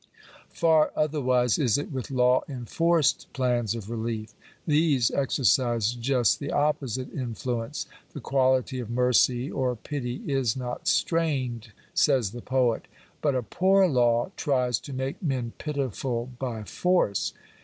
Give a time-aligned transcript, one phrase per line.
[0.49, 4.33] Far otherwise is it with law enforced plans of relief.
[4.65, 7.85] These exercise just the opposite influence."
[8.15, 12.87] The quality of mercy (or pity) is not strained," says the poet.
[13.21, 17.35] But a poor law tries to make men pitiful by force.